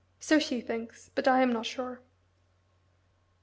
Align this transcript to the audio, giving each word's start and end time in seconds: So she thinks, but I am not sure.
So 0.19 0.39
she 0.39 0.61
thinks, 0.61 1.11
but 1.13 1.27
I 1.27 1.43
am 1.43 1.53
not 1.53 1.67
sure. 1.67 2.01